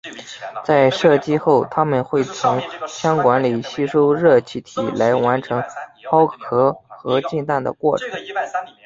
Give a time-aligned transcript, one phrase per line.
[0.65, 5.63] 在射击后它们会从枪管里吸收热气体来完成
[6.09, 8.09] 抛壳和进弹的过程。